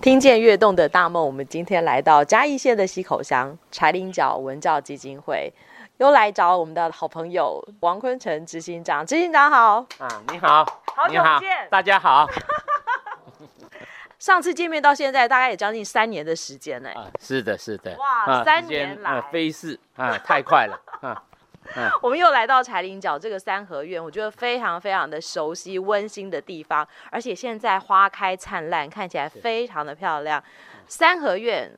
[0.00, 5.52] 听见跃动的大梦，我们今天来到嘉义县的溪口乡柴林角文教基金会，
[5.98, 9.04] 又来找我们的好朋友王坤成执行长。
[9.04, 10.64] 执行长好，啊，你好，
[10.96, 12.26] 好久不见，大家好。
[14.18, 16.88] 上次见面到现在，大概也将近三年的时间呢。
[16.94, 17.94] 啊，是的，是的。
[17.98, 21.22] 哇，啊、三年来飞逝啊，太快了啊。
[22.02, 30.42] 我们又来到柴林角这个三合院，我觉得非常非常的熟悉、温馨的地方，而且现在花开灿烂，看起来非常的漂亮。
[30.86, 31.70] 三合院，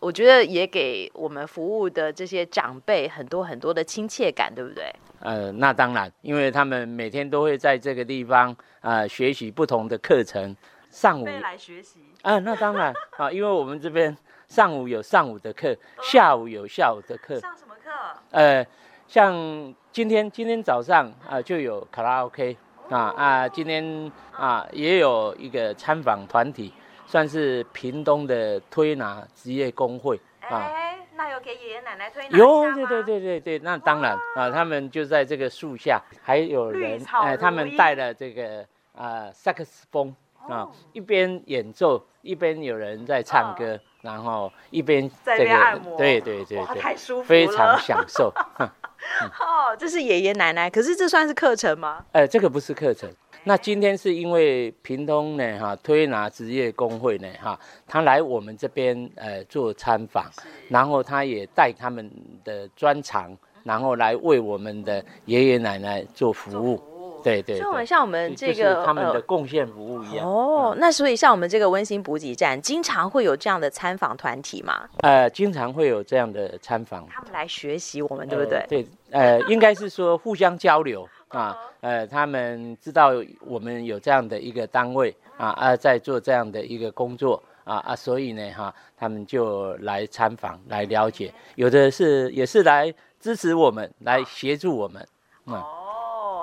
[0.00, 4.90] 我觉得也给我们服务的这些长辈很多很多的亲切感，对不对？
[5.20, 10.56] 呃，那当然，因为他们每天都会在这个地方啊、呃、学习不同的课程。
[10.90, 14.16] 上午来学习啊，那当然啊， 因为我们这边
[14.48, 17.38] 上午有上午的课，下午有下午的课。
[17.38, 17.90] 上什么课？
[18.30, 18.66] 呃。
[19.08, 22.56] 像今天今天早上啊就有卡拉 OK
[22.90, 26.72] 啊啊，今天啊也有一个参访团体，
[27.06, 30.58] 算是屏东的推拿职业工会啊。
[30.58, 32.36] 哎，那有给爷爷奶奶推拿？
[32.36, 40.14] 有，对对对对对，那当然啊，他们就在这个树下，还有人哎，他们带了这个啊萨克斯风
[40.48, 48.32] 啊，一边演奏一边有人在唱歌，然后一边这个按摩，对对对对，太舒服了，非常享受。
[48.56, 52.04] 哦，这是爷爷奶奶，可是这算是课程吗？
[52.12, 53.10] 呃，这个不是课程。
[53.44, 60.24] 那今天是因为屏东呢哈推拿职业工会呢哈，他来我们这边呃做参访，
[60.68, 62.10] 然后他也带他们
[62.44, 66.80] 的专长，然后来为我们的爷爷奶奶做服务。
[67.26, 70.24] 对对，所以我们像我们这个他们的贡献服务一样。
[70.24, 74.88] 哦，那所以像我们这个温馨补给站，经常会有这样的参访团体吗？
[74.98, 77.04] 呃，经常会有这样的参访。
[77.08, 78.64] 他们来学习我们，对不对？
[78.68, 81.58] 对，呃，应该是说互相交流啊。
[81.80, 95.04] 呃，他们知道我们有这样的一个单位啊啊，在做这样的一个工作啊啊，所以呢哈，他们就来参访来了解，有的是也是来支持我们，来协助我们。
[95.46, 95.60] 嗯。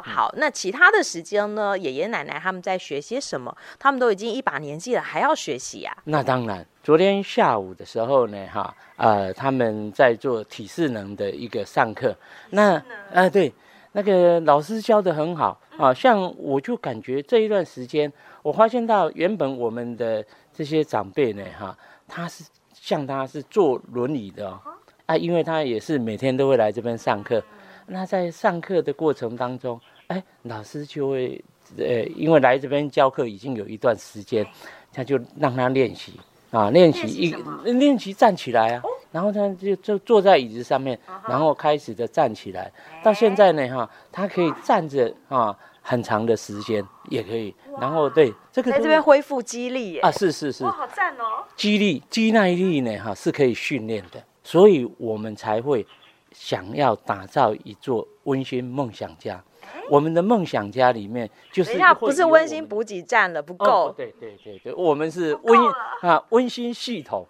[0.05, 1.77] 好，那其他的时间呢？
[1.77, 3.55] 爷爷奶奶他们在学些什么？
[3.79, 6.03] 他们都已经一把年纪了，还要学习呀、啊？
[6.03, 12.13] 那当然，昨天下午的时候呢，哈，呃，他们在做体适能的一个上课。
[12.49, 13.53] 那，呃，对，
[13.93, 15.93] 那个老师教的很好啊。
[15.93, 18.11] 像我就感觉这一段时间，
[18.41, 21.77] 我发现到原本我们的这些长辈呢，哈，
[22.09, 22.43] 他是
[22.73, 24.59] 像他是坐轮椅的哦，
[25.05, 27.41] 啊，因为他也是每天都会来这边上课。
[27.85, 31.43] 那在上课的过程当中，哎，老师就会，
[31.77, 34.45] 呃，因为来这边教课已经有一段时间，
[34.91, 36.19] 他就让他练习
[36.51, 37.35] 啊，练习一
[37.71, 42.71] 练习站起来啊，然后他就就坐在椅子上面，然后开始的站起来，
[43.03, 55.85] 到现在呢哈，他可以站着啊很长的时间也可以，然后对这个在这边恢复肌力啊，是是是，哇，好赞哦，肌力肌耐力呢哈是可以训练的，所以我们才会
[56.31, 59.43] 想要打造一座温馨梦想家。
[59.89, 63.65] 我们的梦想家里面就是，等一下不是温馨补给站了，不够。
[63.65, 63.93] 哦。
[63.95, 65.59] 对对对对，我们是温
[66.01, 67.25] 啊温馨系统，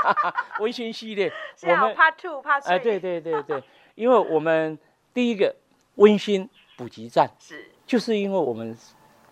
[0.60, 1.32] 温馨系列。
[1.62, 2.68] 我们 Part Two Part Three。
[2.68, 3.62] 哎，对对对对，
[3.94, 4.78] 因为我们
[5.14, 5.54] 第一个
[5.96, 8.76] 温馨补给站是，就是因为我们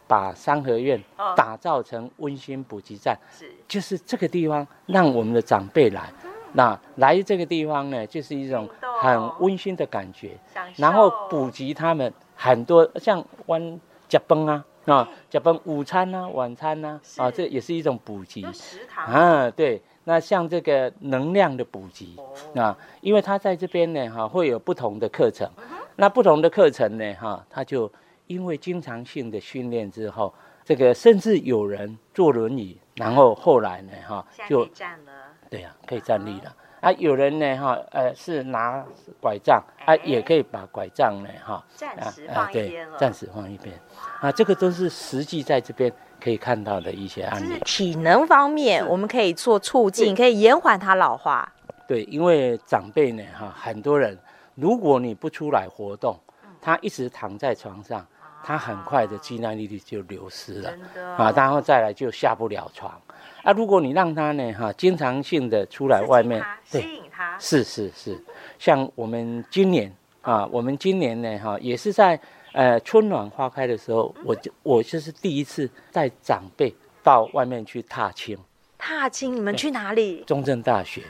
[0.07, 1.03] 把三合院
[1.37, 6.13] 打造成温馨补给站，是，就是这个地方让我们的长辈来。
[6.57, 8.69] 那来这个地方呢，就是一种
[9.01, 10.39] 很温馨的感觉，
[10.77, 18.43] 然后补给他们很多，像弯加崩啊啊，加崩午餐啊、晚餐啊，啊，这也是一种补给。
[18.53, 19.07] 食堂。
[19.07, 22.17] 啊，对，那像这个能量的补给
[22.61, 25.49] 啊，因为他在这边呢，哈，会有不同的课程，
[25.97, 27.91] 那不同的课程呢，哈，他就
[28.27, 30.33] 因为经常性的训练之后，
[30.65, 35.13] 这个甚至有人坐轮椅，然后后来呢，哈，就站了。
[35.49, 36.93] 对呀、啊，可以站立了啊！
[36.99, 38.85] 有人呢，哈，呃，是拿
[39.21, 43.75] 拐杖啊，也可以把拐杖呢，哈，暂时放一边了，暂时放一边
[44.21, 44.31] 啊。
[44.31, 45.91] 这个都是实际在这边
[46.21, 47.55] 可以看到的一些案例。
[47.55, 51.51] 是体能方面，我们可以做促进，可以延缓它老化。
[51.89, 54.19] 对，因为长辈呢，哈，很多人，
[54.55, 56.19] 如果你不出来活动，
[56.61, 58.07] 他一直躺在床上，
[58.45, 60.71] 他很快的肌耐力就流失了
[61.17, 63.01] 啊，然后再来就下不了床。
[63.43, 68.23] 啊，如果你让他呢，哈，经常性的出来外面，吸引他，是是是，
[68.59, 72.21] 像我们今年啊，我们今年呢，哈，也是在
[72.53, 78.39] 呃春暖花开的时候，我就我就是第一次带长辈到外面去踏青。
[78.77, 80.23] 踏青，你们去哪里？
[80.25, 81.03] 中正大学。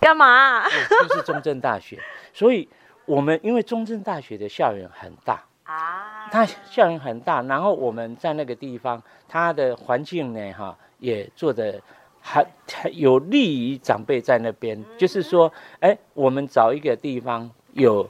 [0.00, 0.64] 干嘛？
[0.68, 2.00] 就是中正大学，
[2.32, 2.66] 所以
[3.04, 10.76] 我们因为中正大学的校园很大啊，它效应很大，然后我们在那个地方，它的环境呢，哈。
[11.00, 11.78] 也做的
[12.22, 18.08] 还还有利于长辈在那边，嗯、就是说，哎，我们找一个地方有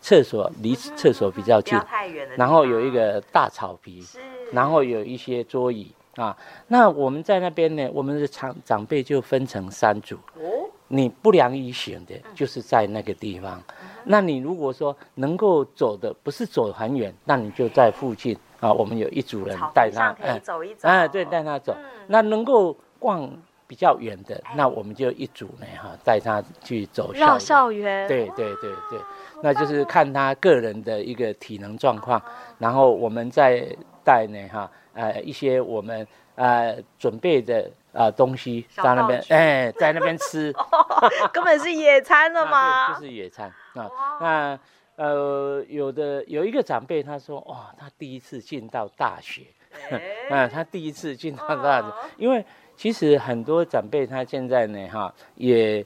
[0.00, 4.18] 厕所，离厕所比较近，嗯、太远然后有一个大草皮，是
[4.50, 6.34] 然后有一些桌椅啊。
[6.68, 10.16] 那我们在那边呢，我们的长长辈就分成三组。
[10.36, 13.62] 哦，你不良于行的，就是在那个地方。
[13.82, 18.36] 嗯、那你如果说能够走的，不是走很远，那你就在附近。
[18.60, 21.74] 啊，我们有一组人带他，哎，走一走，哎，对，带他走。
[21.78, 23.26] 嗯、那能够逛
[23.66, 28.06] 比较远的，那我们就一组呢，哈，带他去走绕校园。
[28.06, 29.00] 对对对对，
[29.42, 32.20] 那就是看他个人的一个体能状况，
[32.58, 33.66] 然后我们再
[34.04, 40.52] 带呢，哈，呃，一些我们呃准备的啊、呃、东西在那边，哎，在那边吃，
[41.32, 43.90] 根本是野餐了嘛， 就是野餐啊，
[44.20, 44.58] 那。
[44.96, 49.44] 呃，有的有一个长辈他说，哇，他第一次进到大学，
[50.28, 51.86] 啊，他第一次进到大学，
[52.18, 52.44] 因为
[52.76, 55.82] 其实很多长辈他现在呢，哈，也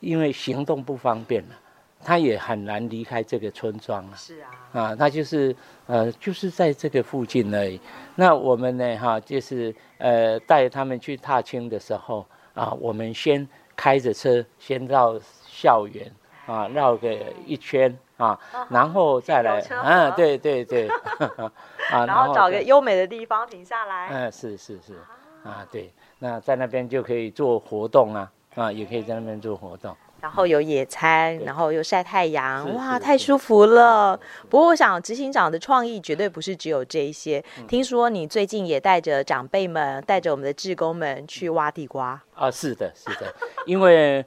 [0.00, 1.54] 因为行动不方便了，
[2.04, 4.12] 他也很难离开这个村庄啊。
[4.16, 5.54] 是啊，啊，他就是
[5.86, 7.80] 呃，就是在这个附近而已。
[8.14, 16.10] 那我们呢，哈，就是呃，带他们去踏青的时候啊，我们先开着车先到校园
[16.46, 17.16] 啊，绕个
[17.46, 17.96] 一圈。
[18.20, 18.38] 啊，
[18.68, 20.86] 然后再来，嗯，对对对，
[21.90, 24.08] 啊，然后找个优美的地方停下来。
[24.10, 24.92] 嗯，是是是，
[25.42, 29.96] 啊，对，那在那边就可以做活动啊，啊，也可以在那边做活动。
[30.20, 34.18] 然后有野餐，然后又晒太阳，哇，太舒服了。
[34.48, 37.42] 不过我想执行长的创意绝对不是只有这一些。
[37.66, 42.20] 听说你最近也带着长辈们，带着我们的志工们去挖地瓜。
[42.34, 43.34] 啊，是的，是的，
[43.66, 44.24] 因为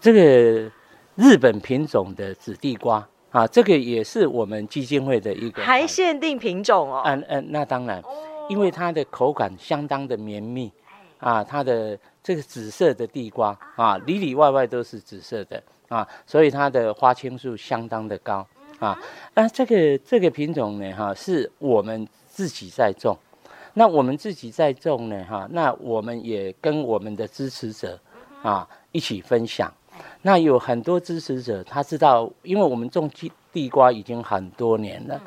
[0.00, 0.70] 这个
[1.16, 3.06] 日本品种的紫地瓜。
[3.30, 7.02] 啊，这个也是我们基金会的一个还限定品种哦。
[7.04, 8.00] 嗯嗯，那当然，
[8.48, 10.70] 因为它的口感相当的绵密，
[11.18, 18.44] 啊，它的这个紫色的地瓜啊，里里外外都是紫色的啊，所以它的花青素相当的高
[18.78, 18.98] 啊。
[19.34, 23.16] 那这个这个品种呢，哈，是我们自己在种，
[23.74, 28.00] 那我们自己在种呢，哈，那我们也跟我们的支持者
[28.42, 29.70] 啊一起分享。
[30.22, 35.20] 那有很多支持者，他知道，因为我们种地地瓜已经很多年了，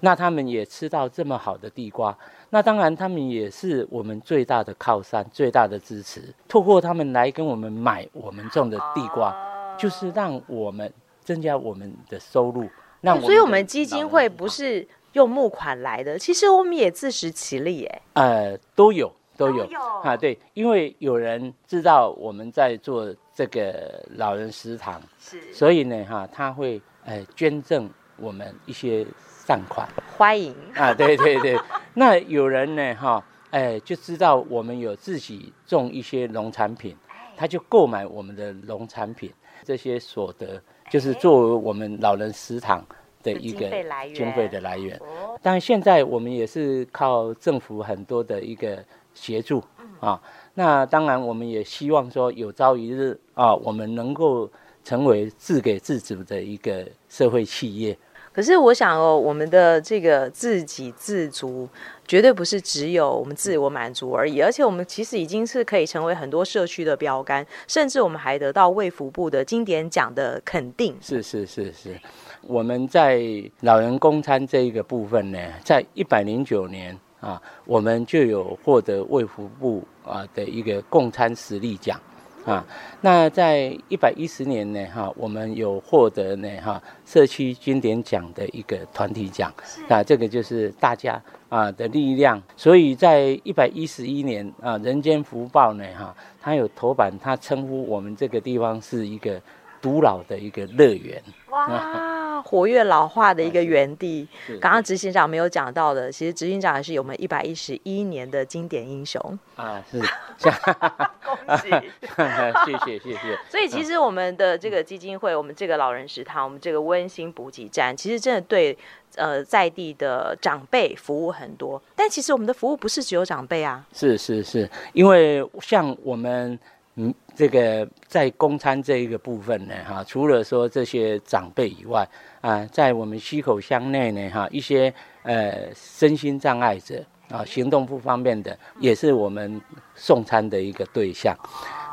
[0.00, 2.16] 那他们也吃到这么好的地瓜，
[2.50, 6.22] 那当然他们也是我们最大的靠山，最大的支持。
[6.48, 9.34] 透过他们来跟我们买我们种的地瓜，
[9.78, 10.92] 就是让我们
[11.22, 12.68] 增加我们的收入。
[13.00, 19.12] 那所以我们基金会不是用募款来的，其实我们也自食其力，哎，呃，都有。
[19.36, 19.66] 都有
[20.02, 27.88] 啊，对，因为有人知道我们在做这个老人食堂，是，所以呢，哈，他会呃捐赠
[28.18, 29.06] 我们一些
[29.50, 29.84] 善款，
[30.16, 31.58] 欢迎啊，对对对，
[31.94, 33.20] 那有人呢，哈，
[33.50, 36.96] 哎，就知道我们有自己种一些农产品，
[37.36, 39.28] 他就购买我们的农产品，
[39.64, 42.86] 这些所得就是作为我们老人食堂
[43.24, 43.68] 的一个
[44.14, 44.96] 经费的来源。
[45.42, 48.78] 但现在我们也是靠政府很多的一个。
[49.12, 49.60] 协助
[49.98, 50.18] 啊，
[50.54, 54.48] 那当然我们也希望说有朝一日啊，我们能够
[54.84, 57.98] 成为自给自足的一个社会企业。
[58.32, 61.68] 可是我想哦，我们的这个自给自足
[62.06, 70.96] 绝对不是只有我们自我满足而已，而且我们其实已经是可以成为很多社区的标杆，甚至我们还得到卫福部的经典奖的肯定。
[71.00, 72.00] 是是是是，
[72.42, 73.22] 我们在
[73.60, 76.98] 老人公餐这一个部分呢，在一百零九年。
[77.20, 82.00] 啊，我们就有获得卫福部啊的一个共餐实力奖，
[82.44, 82.64] 啊，
[83.00, 89.52] 那在一百一十年呢，哈，我们有获得呢，哈，社区经典奖的一个团体奖，
[89.88, 99.40] 那这个就是大家啊的力量，所以在一百一十一年啊，《人间福报》呢，哈，它有头版，它称呼我们这个地方是一个
[99.82, 101.22] 独老的一个乐园。
[101.50, 102.19] 哇。
[102.42, 104.26] 活跃老化的一个园地，
[104.60, 109.20] 刚刚执行长没有讲到的，其实执行长也是我们一百一十一年的经典英雄。
[109.56, 110.00] 啊，是，
[111.24, 111.68] 恭喜，
[112.66, 113.38] 谢谢谢谢。
[113.48, 118.76] 所以其实我们的这个基金会，我们这个老人食堂，我们这个温馨补给站，其实真的对
[119.16, 121.80] 呃在地的长辈服务很多。
[121.94, 126.58] 但其实我们的服务不是只有长辈啊，是是是，因为像我们。
[126.96, 132.06] 嗯，这个在供餐这一个部分呢，哈，除了说这些长辈以外，
[132.42, 134.92] 啊，在我们溪口乡内呢，哈，一些
[135.22, 139.58] 呃身心障碍者啊，行动不方便的，也是我们
[139.94, 141.34] 送餐的一个对象。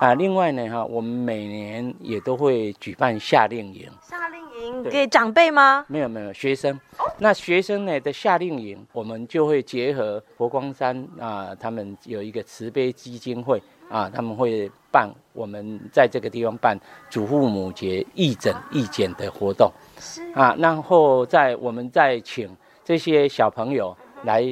[0.02, 3.90] 啊，另外呢，哈，我们每年也都会举办夏令营。
[4.02, 5.86] 夏令营给长辈吗？
[5.88, 6.78] 没有没有，学生。
[7.20, 13.64] 那学生呢的夏令营，我们就会结合佛光山啊，他们有一个慈悲基金会。
[13.90, 16.78] 啊，他们会办我们在这个地方办
[17.10, 20.22] 祖父母节义诊义检的活动，是。
[20.34, 22.50] 啊，然后在我们再请
[22.84, 24.44] 这些小朋友来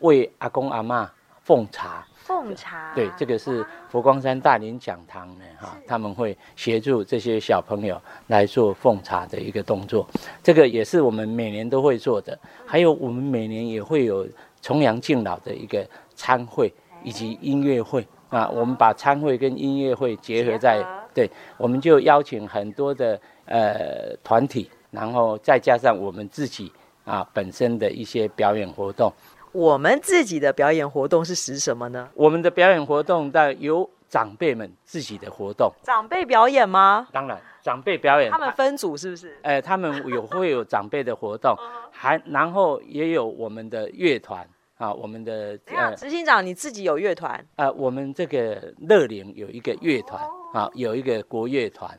[0.00, 1.08] 为阿公阿嬷
[1.42, 2.06] 奉茶。
[2.26, 10.04] 奉茶，对，这个是佛光山大林讲堂呢，哈，他们会协助这些小朋友来做奉茶的一个动作，
[10.42, 12.36] 这个也是我们每年都会做的。
[12.66, 14.26] 还有我们每年也会有
[14.60, 16.74] 重阳敬老的一个餐会
[17.04, 26.72] 以及音乐会啊，我们把餐会跟音乐会结合在，对，我们就邀请很多的呃团体，然后再加上我们自己
[27.04, 29.12] 啊本身的一些表演活动。
[29.52, 32.08] 我们自己的表演活动是指什么呢？
[32.14, 35.72] 我们的表演活动在由长辈们自己的活动。
[35.82, 37.06] 长辈表演吗？
[37.10, 38.30] 当然，长辈表演。
[38.30, 39.38] 他们分组是不是？
[39.42, 41.56] 哎、呃，他们有会有长辈的活动，
[41.90, 45.58] 还然后也有我们的乐团啊，我们的。
[45.66, 47.44] 呃，执行长你自己有乐团？
[47.56, 51.90] 呃，我们这个乐龄有一个乐团啊，有一个国乐团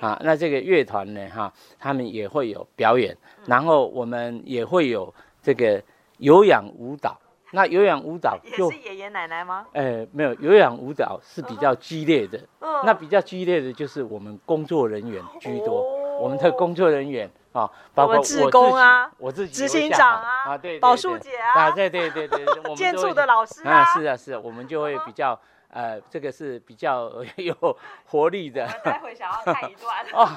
[0.00, 3.16] 啊，那这个乐团呢哈，他们也会有表演，
[3.46, 5.12] 然后我们也会有
[5.42, 5.82] 这个。
[6.18, 7.20] 有氧舞蹈，
[7.52, 9.66] 那有氧舞蹈就是爷爷奶奶吗？
[9.74, 12.38] 呃，没有，有氧舞蹈是比较激烈的。
[12.60, 18.44] 嗯，那比较激烈的就是我们工作人员居多，哦、我们的工作人员啊，包括我自己，
[19.18, 25.38] 我自己，执行长啊，啊，对，宝树姐啊，啊，对对对对，我 们建筑的老师啊，啊，是啊是啊，我们就会比较
[25.70, 27.54] 呃，这个是比较 有
[28.06, 28.66] 活力的。
[28.84, 30.04] 待会想要看一段。
[30.12, 30.28] 哦，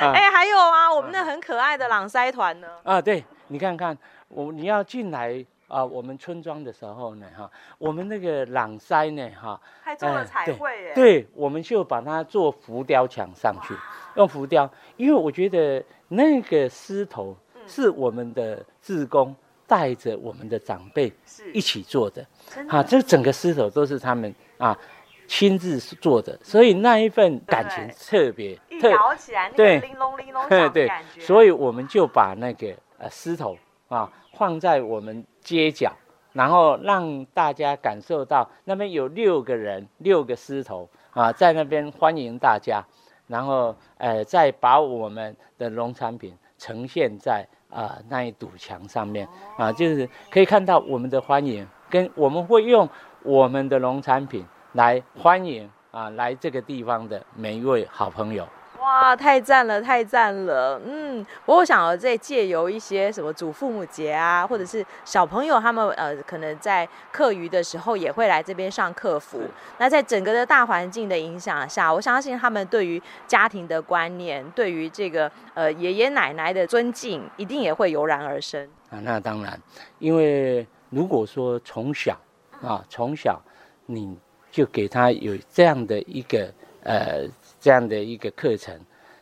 [0.00, 2.68] 哎，还有啊，我们那很可爱的朗塞团呢？
[2.84, 3.24] 啊，对。
[3.48, 3.96] 你看看
[4.28, 10.94] 我，你要进来啊、呃，我们村庄的时候呢，哈，我们那个朗塞呢，哈，还做了彩绘耶、呃。
[10.94, 13.74] 对，我们就把它做浮雕墙上去，
[14.16, 17.34] 用浮雕，因为我觉得那个狮头
[17.66, 19.34] 是我们的志工
[19.66, 21.10] 带着我们的长辈
[21.54, 22.26] 一起做的，
[22.68, 24.78] 啊，这整个狮头都是他们啊
[25.26, 32.76] 亲自做的，所以那一份感情特别，特摇起来那个玲珑玲珑 响的感觉，所以我们就把那个。
[32.98, 34.08] 呃，狮头啊，
[34.42, 35.92] 放在我们街角，
[36.32, 42.84] 然后让大家感受到那边有六个人，六个狮头啊，在那边欢迎大家，
[43.28, 52.88] 然后呃，再把我们的农产品呈现在啊那一堵墙上面啊，就是可以看到我们的欢迎，跟我们会用
[53.22, 58.44] 我们的农产品来欢迎啊来这个地方的每一位好朋友。
[58.82, 69.40] 哇，太赞了，太赞了，嗯，不过我想要再借由一些什么祖父母节啊，或者是小朋友他们呃，可能在课余的时候也会来这边上客服。
[69.78, 78.98] 那在整个的大环境的影响下，我相信他们对于家庭的观念，对于这个呃爷爷奶奶的尊敬，一定也会油然而生啊。
[79.04, 79.56] 那当然，
[80.00, 82.18] 因为如果说从小
[82.60, 83.40] 啊，从小
[83.86, 84.18] 你
[84.50, 87.28] 就给他有这样的一个呃。
[87.62, 88.76] 这样的一个课程，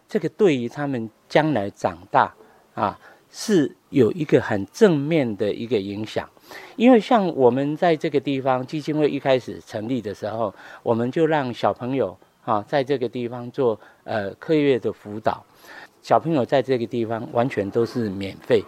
[0.09, 2.33] 这个对于他们将来长大
[2.75, 2.99] 啊，
[3.31, 6.27] 是有一个很正面的一个影响。
[6.77, 15.45] 因为像我们在这个地方基金会一开始成立的时候，我们就让小朋友啊在这个地方做呃课业的辅导，
[16.01, 18.65] 小朋友在这个地方完全都是免费。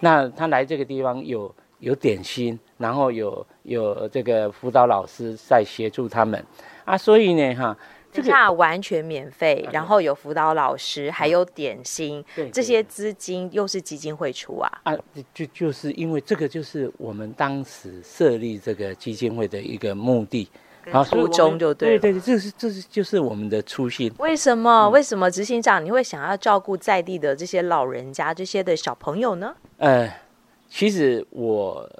[0.00, 6.44] 那他来这个地方有有点心，然后有有这个辅导老师在协助他们
[6.84, 7.78] 啊，所以呢哈。
[8.14, 14.70] 这下完全免费，然后有辅导老师，还有点心，这些资金又是基金会出啊？
[14.84, 14.94] 啊，
[15.34, 20.48] 就就是因为这个就是我们当时设立这个基金会的一个目的，
[20.84, 21.98] 然后初衷就对。
[21.98, 24.12] 对对，这是这是就是我们的初心。
[24.18, 24.88] 为什么？
[24.90, 29.56] 为什么执行长你会想要照顾在地的这些老人家、这些的小朋友呢？
[29.78, 30.08] 呃，
[30.68, 31.90] 其实我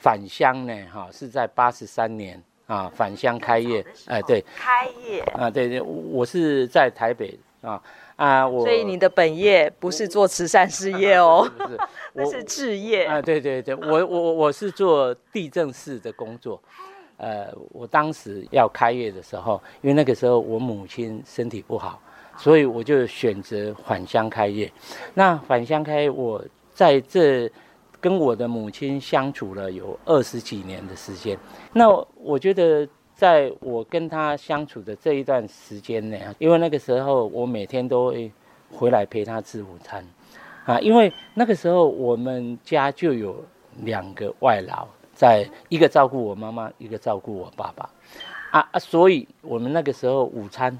[0.00, 2.42] 返乡呢，哈，是在八十三年。
[2.72, 7.82] 啊，返乡开业，哎、呃，对，开业，啊，对对，我是在台北啊
[8.16, 11.78] 啊，我，所以你的本业不是做慈善事业哦， 不是，
[12.14, 16.58] 那是置业啊，对对对，我我我是做地震士的工作，
[17.18, 22.00] 呃，我当时要开业的时候，因为那个时候我母亲身体不好，
[22.38, 24.72] 所以我就选择返乡开业。
[25.12, 27.52] 那返乡开业，我在这。
[28.02, 31.38] 跟我的母亲相处了有二十几年的时间，
[31.72, 38.32] 那我觉得在我跟她相处的这一段时间内，因为那个时候我每天都会
[38.72, 40.04] 回来陪她吃午餐，
[40.64, 43.36] 啊，因为那个时候我们家就有
[43.84, 47.88] 两个外劳，在一个照顾我妈妈，一个照顾我爸爸，
[48.50, 50.76] 啊啊，所以我们那个时候午餐，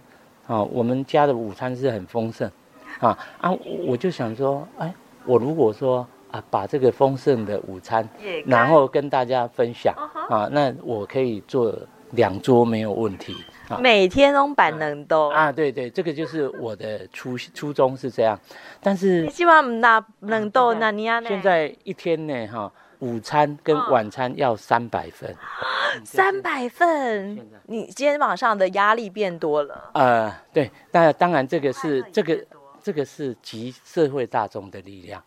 [0.49, 2.51] 啊，我们家的午餐是很丰盛，
[2.99, 3.53] 啊啊，
[3.87, 4.93] 我就想说，哎，
[5.25, 6.05] 我如果说。
[6.33, 8.09] 啊，把这个丰盛的午餐，
[8.45, 9.95] 然后跟大家分享
[10.29, 11.79] 啊，那我可以做
[12.11, 13.37] 两桌没有问题。
[13.69, 13.79] 啊。
[13.81, 18.39] 每天都板能都啊，对对，这个就是我的初初衷是这样，
[18.83, 25.35] 但是希望那能都那你啊，现在一天呢哈，午餐跟晚餐要三百份，
[26.05, 29.91] 三百份，你肩膀上的压力变多了。
[29.95, 32.39] 呃，对，那当然这个是这个
[32.83, 35.23] 这个是集社会大众的力量，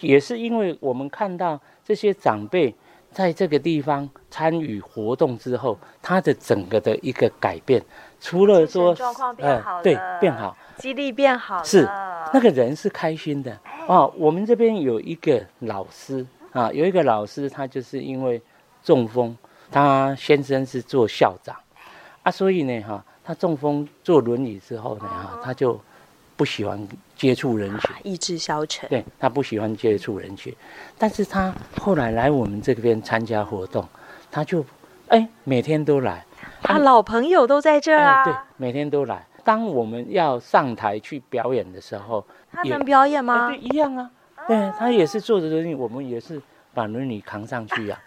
[0.00, 2.74] 也是因为我们看到这些长辈。
[3.10, 7.82] 在这个地方参与活动之后，他的整个的一个改变，
[8.20, 11.88] 除了说，状况变好，呃，对，变好，肌力变好，是
[12.34, 14.12] 那个人是开心的哦。
[14.18, 18.40] 我们这边有一个老师啊，有一个老师，他就是因为
[18.84, 19.34] 中风，
[19.70, 21.56] 他先生是做校长
[22.22, 25.80] 啊，所以呢，哈，他中风坐轮椅之后呢，哈，他就。
[26.38, 28.88] 不喜欢接触人群，意志消沉。
[28.88, 30.54] 对，他不喜欢接触人群，
[30.96, 33.86] 但是他后来来我们这边参加活动，
[34.30, 34.64] 他就
[35.08, 36.24] 哎每天都来，
[36.62, 38.24] 他老朋友都在这儿啊。
[38.24, 39.26] 对，每天都来。
[39.42, 43.48] 当我们要上台去表演的时候，他能表演吗？
[43.48, 44.08] 对，一样啊。
[44.46, 46.40] 对，他也是坐着轮椅，我们也是
[46.72, 48.00] 把轮椅扛上去 啊。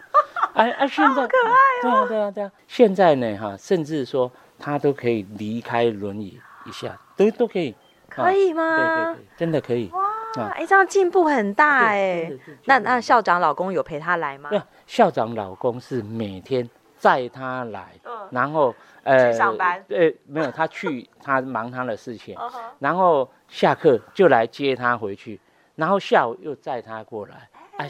[0.54, 1.82] 哎哎，现在可爱哦。
[1.82, 7.74] 对啊对啊对啊，现在呢哈，甚至说他都可以离开轮椅一下，都都可以。
[8.14, 8.76] 可以吗？
[8.76, 9.90] 对对对，真的可以。
[9.92, 12.30] 哇，哎，这样进步很大哎。
[12.66, 14.50] 那那校长老公有陪他来吗？
[14.50, 17.92] 对，校长老公是每天载他来，
[18.30, 19.82] 然后呃，上班。
[19.88, 22.36] 对，没有，他去他忙他的事情，
[22.78, 25.40] 然后下课就来接他回去，
[25.74, 27.86] 然后下午又载他过来，啊，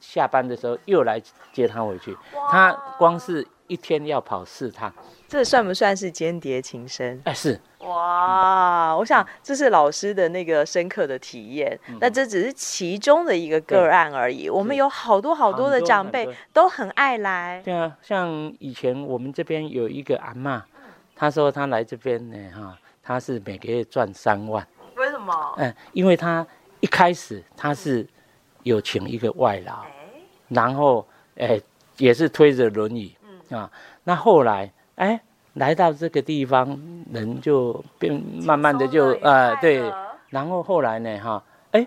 [0.00, 1.20] 下班的时候又来
[1.52, 2.16] 接他回去。
[2.50, 4.92] 他光是一天要跑四趟。
[5.28, 7.20] 这算不算是间谍情深？
[7.24, 7.60] 哎，是。
[7.80, 11.78] 哇，我想这是老师的那个深刻的体验。
[11.88, 14.48] 嗯、那这只是其中的一个个案而已。
[14.48, 17.62] 我们有好多好多的长辈都很爱来。
[17.62, 20.64] 对啊，像以前我们这边有一个阿妈，
[21.14, 24.66] 她说她来这边呢，哈，她是每个月赚三万。
[24.96, 25.54] 为什么？
[25.58, 26.46] 嗯，因为她
[26.80, 28.06] 一开始她是
[28.62, 29.84] 有请一个外劳，
[30.48, 31.60] 然后哎
[31.98, 33.14] 也是推着轮椅
[33.50, 33.70] 啊，
[34.04, 35.20] 那后来哎。
[35.54, 36.78] 来到这个地方，
[37.12, 39.92] 人就变慢慢的就啊、呃、对，
[40.28, 41.84] 然后后来呢哈，哎，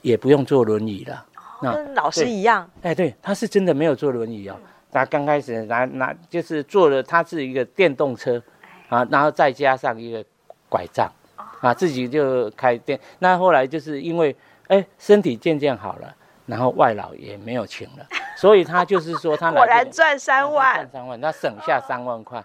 [0.00, 1.26] 也不用坐轮椅了，
[1.60, 2.70] 那、跟老师一样。
[2.80, 8.42] 哎，对，他是真的没有坐轮椅哦，嗯、他刚开始拿拿就是坐了，他是一个电动车，
[8.88, 10.24] 啊，然后再加上一个
[10.70, 11.12] 拐杖，
[11.60, 12.98] 啊，自己就开电。
[13.18, 14.34] 那后来就是因为
[14.68, 18.06] 哎身体渐渐好了，然后外老也没有请了，
[18.40, 22.42] 所以他就是说他果然赚三万，赚三万，他省下三万块。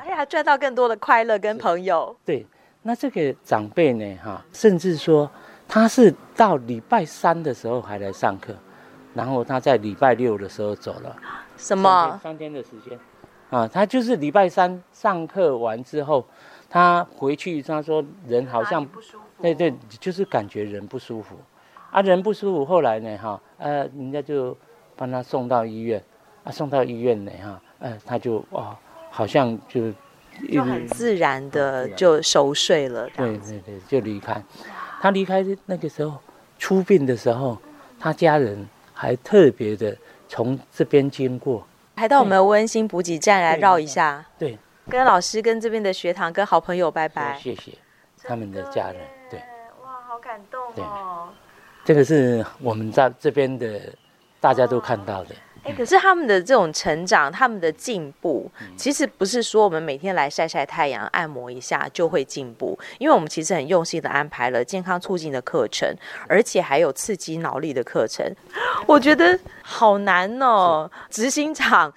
[0.00, 2.16] 哎呀，赚到更多的快乐跟朋友。
[2.24, 2.44] 对，
[2.82, 5.30] 那这个长辈呢，哈，甚至说
[5.68, 8.52] 他是到礼拜三的时候还来上课，
[9.14, 11.16] 然后他在礼拜六的时候走了。
[11.56, 12.18] 什么？
[12.20, 12.98] 三天的时间。
[13.50, 16.26] 啊，他就是礼拜三上课完之后，
[16.68, 19.24] 他回去，他说人好像不舒服。
[19.40, 21.36] 对对，就是感觉人不舒服。
[21.92, 24.56] 啊，人不舒服，后来呢，哈，呃，人家就
[24.96, 26.02] 帮他送到医院。
[26.44, 28.76] 啊，送到医院呢，哈，呃，他就哦。
[29.16, 29.92] 好像就
[30.52, 34.42] 就很自然的就熟睡了，对对对，就离开。
[35.00, 36.18] 他离开那个时候
[36.58, 37.56] 出殡的时候，
[38.00, 44.26] 他家人还特别的从这边经过，还到我们温馨补给站来绕一下。
[44.36, 47.38] 对，跟老师、跟这边的学堂、跟好朋友拜拜。
[47.38, 47.70] 谢谢
[48.24, 48.96] 他们的家人。
[49.30, 49.38] 对，
[49.80, 51.28] 哇，好感动哦。
[51.84, 53.80] 这个是我们在这边的
[54.44, 55.34] 大家都看到的。
[55.62, 65.88] 哎，可是他们的这种成长，他们的进步，其实不是说我们每天来晒晒太阳、按摩一下就会进步，因为我们其实很用心的安排了健康促进的课程，
[66.28, 68.30] 而且还有刺激脑力的课程。
[68.86, 71.90] 我觉得好难哦，执行长，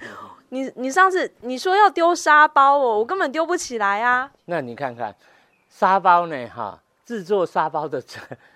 [0.47, 4.31] 你你上次你说要丢沙包哦，我根本丢不起来啊。
[4.45, 5.13] 那你看看
[5.69, 6.47] 沙包呢？
[6.47, 8.01] 哈，制作沙包的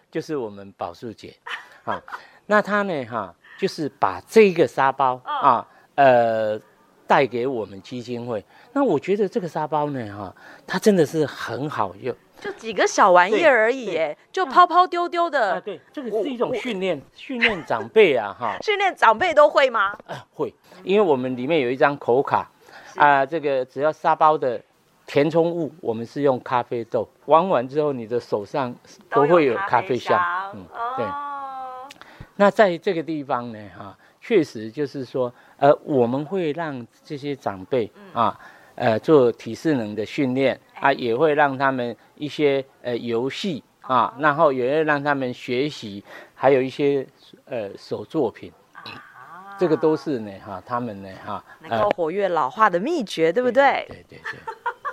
[0.10, 1.36] 就是我们宝树姐，
[1.84, 2.02] 啊，
[2.46, 3.04] 那他呢？
[3.04, 3.36] 哈。
[3.62, 6.60] 就是把这个沙包啊，呃，
[7.06, 8.44] 带给我们基金会。
[8.74, 15.54] 那我觉得这个沙包呢，哈，它真的是很好用，就几个小玩意儿而已，哎，就抛抛丢丢的。
[15.54, 18.58] 啊，对，这个是一种训练，训练长辈啊，哈。
[18.66, 19.96] 训练长辈都会吗？
[20.08, 20.52] 啊，会，
[20.84, 22.50] 因为我们里面有一张口卡，
[22.96, 24.60] 啊，这个只要沙包的
[25.06, 28.74] 填充物，我们是用咖啡豆，玩完之后，你的手上
[29.12, 30.20] 都会有咖啡香，
[30.56, 30.66] 嗯，
[30.98, 31.06] 对。
[32.42, 38.36] 那在这个地方呢，哈，确实就是说，呃，我们会让这些长辈啊，
[38.74, 47.06] 呃，做体适能的训练啊，也会让他们一些呃游戏啊，然后也会让他们学习，还有一些
[47.46, 48.52] 呃手作品，
[49.60, 53.86] 这个都是呢哈，他们呢哈，能够活跃老化的秘诀，对不对？
[53.88, 54.40] 对对对。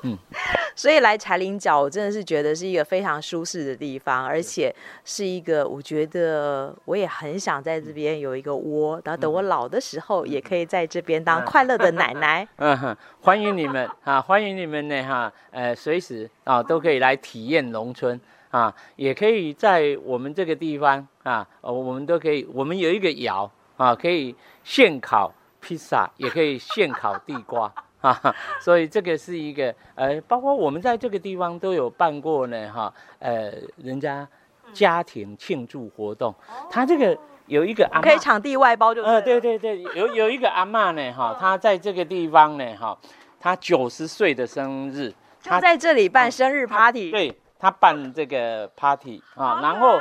[0.02, 0.18] 嗯，
[0.78, 4.72] 所以来柴林角，我真的是觉得是一个非常舒适的地方，而且
[5.04, 12.46] 是一个我觉得我也很想在这边有一个窝，然后等我老的时候，也可以在这边当快乐的奶奶。
[12.58, 18.20] 嗯哼，欢迎你们啊，欢迎你们呢哈，呃，随时啊都可以来体验农村
[18.52, 27.74] 啊，也可以在我们这个地方啊，我们都可以，我们有一个窑啊，可以现烤披萨，也可以现烤地瓜。
[28.00, 34.26] 啊，所以这个是一个，呃，包括我们在这个地方都有办过呢，哈，呃，人家
[34.72, 36.32] 家庭庆祝活动，
[36.70, 42.96] 他这个有一个阿嬷，可以场地外包就，呃，对对对，有 有一个阿妈呢，哈，他在这个地方呢，哈，
[43.40, 49.98] 他九十岁的生日，他在这里办生日 party，对，他办这个 party 啊，然后，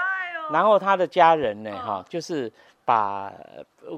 [0.52, 2.52] 然后他的家人呢，哈，就是
[2.86, 3.34] 把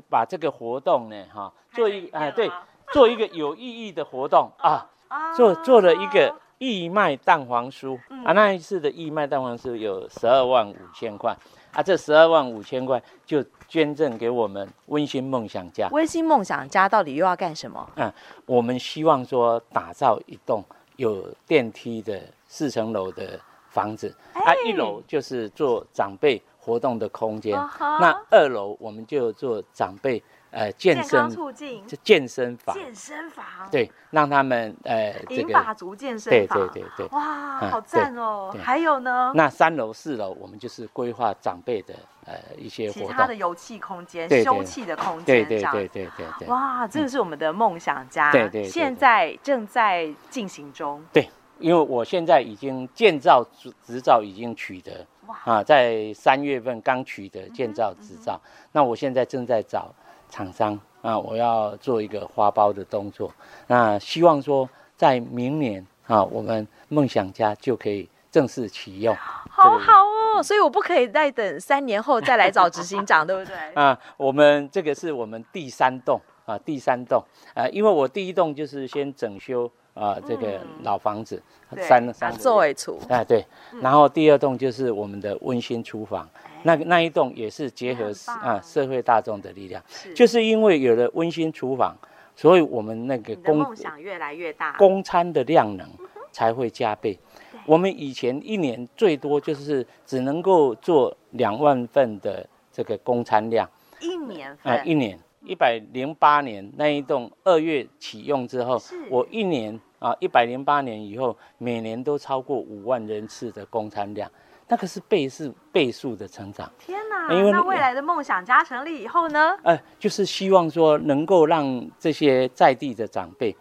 [0.10, 2.50] 把这个活动呢，哈，做一，哎，对。
[2.92, 4.90] 做一个有意义的活动啊，
[5.36, 7.98] 做做了一个义卖蛋黄酥。
[8.26, 11.36] 啊，那一次的义卖蛋黄酥有十二万五千块。
[11.72, 15.88] 啊，这十二万五千块就捐赠给我们温馨梦想家。
[15.92, 17.88] 温馨梦想家到底又要干什么？
[17.96, 18.12] 嗯，
[18.48, 20.64] 我们希望说打造一栋
[20.96, 30.22] 有电梯的四层楼的房子，啊，一楼就是做长辈活动的空间，那二楼我们就做长辈。
[30.52, 38.52] 呃，健身促进，健身房，健身房，对，让他们呃，这个银发族健身房，对对对对，哇，好赞哦！
[38.60, 39.32] 还有呢？
[39.36, 41.94] 那三楼、四楼，我们就是规划长辈的
[42.26, 46.48] 呃一些其他的游憩空间、休憩的空间，对对对对对对。
[46.48, 51.00] 哇，这个是我们的梦想家，对对，现在正在进行中。
[51.14, 53.46] 对，因为我现在已经建造
[53.86, 55.06] 执照已经取得，
[55.44, 59.94] 啊，在三月份刚取得建造执照，那我现在正在找。
[60.30, 63.32] 厂商啊，我要做一个花苞的动作。
[63.68, 69.16] 那希望说，在明年啊，我们梦想家就可以正式启用。
[69.16, 70.04] 好好
[70.38, 73.56] 哦，所以我不可以再等三年后再来找执行长，对不对？
[73.74, 82.98] 啊，我们这个是我们第三栋啊，第三栋啊，因为我第一栋就是先整修啊，这个老房子，嗯、三三座位处。
[83.10, 83.46] 哎，对。
[83.82, 86.28] 然后第二栋就是我们的温馨厨房。
[86.64, 91.96] 那那一栋也是结合啊社会大众的力量，是就是因为有了温馨厨房，
[92.36, 95.88] 所以我们那个公梦想越来越大，公餐的量能
[96.34, 97.18] 才会加倍。
[97.66, 103.70] 我们以前一年最多就是只能够做两万份的这个公餐量，
[104.02, 114.30] 一年份啊，一年一百零八年那一栋二月启用之后，我一年啊一百零八年以后每年都超过五万人次的供餐量。
[114.72, 116.72] 那个是倍是倍数的成长。
[116.78, 117.34] 天哪！
[117.34, 119.58] 因为那未来的梦想家成立以后呢？
[119.64, 123.56] 呃，就是希望说能够让这些在地的长辈，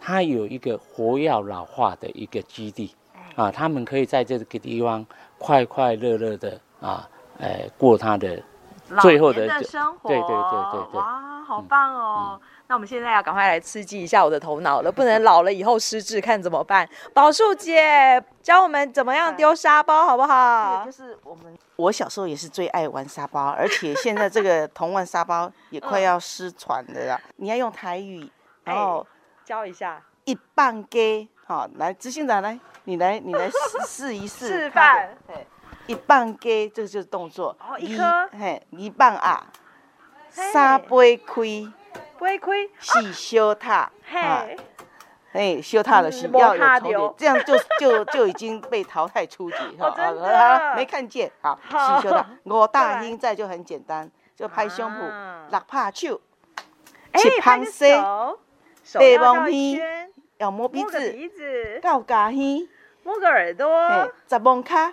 [0.00, 2.92] 他有一个活要老化的一个基地，
[3.36, 5.06] 啊，他们可以在这个地方
[5.38, 8.42] 快快乐乐的啊，呃，过他的
[9.00, 10.08] 最后的，生活。
[10.08, 11.00] 对对对对对。
[11.00, 12.30] 哇，好棒哦！
[12.32, 16.86] 嗯嗯那我们现在要赶快来刺激一下我的头脑了，不能 老了以后失智，看怎么办？
[17.14, 20.84] 宝树姐教我们怎么样丢沙包，好不好？
[20.84, 27.20] 就是我们，我小时候也是最爱玩沙包，而且现在这个童玩沙包也快要失传了啦。
[27.36, 28.30] 你要用台语，
[28.64, 29.06] 然后
[29.44, 30.02] 教一下。
[30.24, 35.16] 一棒给，好，来执行长来，你来，你来试试一试示范。
[35.26, 35.46] 对，
[35.88, 37.56] 一棒鸡，这个就是动作。
[37.58, 38.28] 哦，一颗。
[38.38, 39.44] 嘿，一棒啊，
[40.30, 41.68] 三杯亏。
[42.20, 44.56] 杯亏是小塔，嘿，
[45.30, 56.20] 哎，修塔的是要有重点，这样就 就就已经被淘汰出局，哈，没看见，好，是修塔， 我大兄在就很简单，就拍胸脯，六拍手，
[57.14, 58.40] 七拍手，
[58.98, 59.80] 背蒙鼻，
[60.38, 62.32] 要摸鼻子，搞牙耳，
[63.04, 64.92] 摸个耳朵，十蒙卡，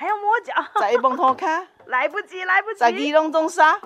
[0.00, 3.78] 还要摸脚，在一蹦头卡， 来不及，来不及，在一弄中沙，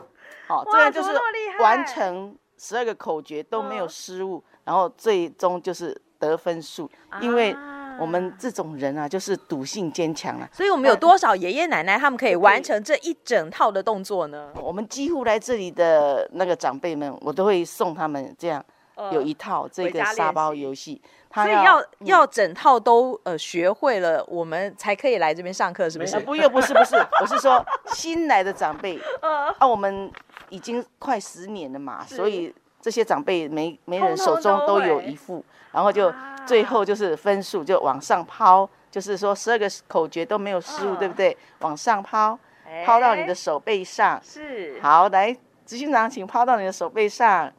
[0.47, 1.11] 好，这样就是
[1.59, 2.39] 完成。
[2.57, 6.89] 十二个口诀都没有失误，然后最终就是得分数。
[7.21, 7.55] 因为
[7.99, 10.49] 我们这种人啊，就是赌性坚强啊。
[10.53, 14.53] 所以我们有多少爷爷奶奶他们可以完成这一整套的动作呢？
[14.63, 18.65] 我们几乎来这里的那个长辈们，我都会送他们这样
[19.11, 21.03] 有一套这个沙包游戏。
[21.35, 26.19] 所以要要整套都呃学会了，我们才可以来这边上课，是不是？
[26.21, 28.99] 不，又不是不是，我是说 新来的长辈。
[29.21, 30.11] 啊，我们。
[30.51, 35.43] 已经快十年了嘛，所以这些长辈每每人手中都有一副，
[35.73, 36.13] 然后就
[36.47, 41.37] 最后就是分数就往上抛，就是说十二个口诀都没有失误，对不对？
[41.61, 42.39] 往上抛，
[42.85, 44.21] 抛到你的手背上。
[44.23, 44.79] 是。
[44.81, 45.35] 好，来
[45.67, 47.51] 执行长，请抛到你的手背上。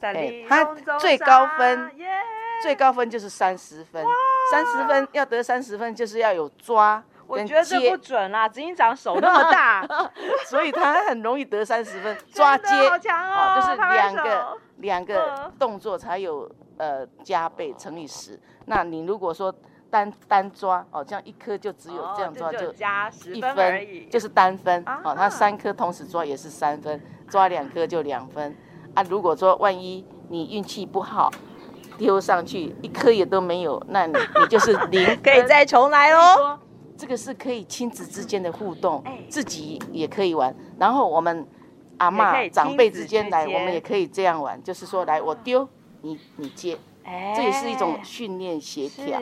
[0.00, 0.64] 哎，他
[0.98, 1.92] 最高分，
[2.62, 4.04] 最高分就是三十分。
[4.50, 7.02] 三十分要得三十分，就是要有抓。
[7.26, 9.86] 我觉得这不准啦，执行长手那么大，
[10.50, 12.14] 所以他很容易得三十分。
[12.30, 18.38] 抓接，好强哦，就是两个两个动作才有呃加倍乘以十。
[18.66, 19.54] 那你如果说
[19.88, 24.84] 单单抓哦，这样一颗就只有这样抓就加十分而已，就是单分。
[25.02, 28.54] 哦，他三颗同时抓也是三分，抓两颗就两分。
[28.94, 31.30] 啊，如果说万一你运气不好，
[31.98, 36.58] 丢上去一颗也都没有，那你 你就是零， 可以再重来哦。
[36.96, 40.54] 这个是可以亲子之间的互动，自己也可以玩。
[40.78, 41.46] 然后我们
[41.98, 45.68] 阿妈长辈之间来，我们也可以这样玩，就是说来我丢，
[46.02, 46.78] 你你接，
[47.34, 49.18] 这也是一种训练协调。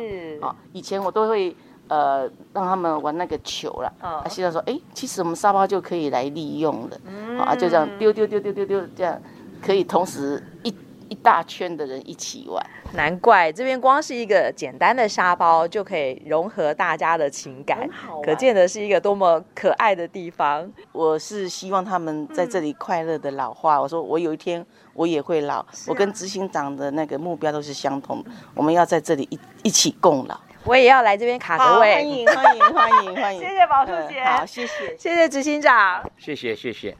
[0.46, 1.56] 啊，以前我都会
[1.88, 7.00] 呃让他们玩那个球了，啊，现在说哎，其实我们沙包就可以来利用了，
[7.42, 9.18] 啊，就这样丢丢丢丢丢丢这样。
[9.62, 10.74] 可以同时一
[11.10, 17.86] 一大圈的人一起玩，难怪这边光是一个简单的沙包就可以融合大家的情感，
[18.22, 20.72] 可见的是一个多么可爱的地方。
[20.92, 23.76] 我是希望他们在这里快乐的老化。
[23.76, 30.40] 嗯、我说我有一天我也会老，啊、我跟执行长的那个目标都是相同，我们要在这里一一起共老。
[30.64, 36.94] 我也要来这边卡个位，欢迎欢迎欢迎欢迎，欢迎 谢谢宝树姐、嗯，好谢谢谢谢执行长，谢谢谢谢。